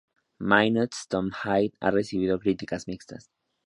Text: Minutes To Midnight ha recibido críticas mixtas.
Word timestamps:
Minutes 0.39 1.05
To 1.09 1.21
Midnight 1.21 1.75
ha 1.79 1.91
recibido 1.91 2.39
críticas 2.39 2.87
mixtas. 2.87 3.29